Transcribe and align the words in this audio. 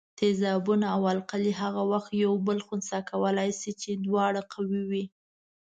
تیزابونه 0.19 0.85
او 0.95 1.03
القلي 1.13 1.51
هغه 1.61 1.81
وخت 1.91 2.11
یو 2.23 2.33
بل 2.47 2.57
خنثي 2.67 2.99
کولای 3.11 3.49
شي 3.59 3.71
چې 3.81 3.91
دواړه 4.05 4.41
قوي 4.53 4.83
وي. 4.89 5.05